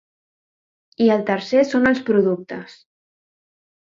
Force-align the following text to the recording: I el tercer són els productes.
I 1.07 1.09
el 1.15 1.21
tercer 1.29 1.63
són 1.73 1.85
els 1.91 2.03
productes. 2.11 2.79